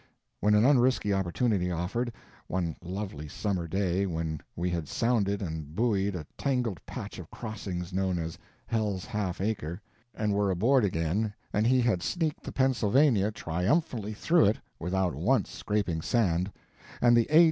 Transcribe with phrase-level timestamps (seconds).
[0.39, 2.11] When an unrisky opportunity offered,
[2.47, 7.93] one lovely summer day, when we had sounded and buoyed a tangled patch of crossings
[7.93, 8.35] known as
[8.65, 9.79] Hell's Half Acre,
[10.15, 15.51] and were aboard again and he had sneaked the Pennsylvania triumphantly through it without once
[15.51, 16.51] scraping sand,
[16.99, 17.39] and the _A.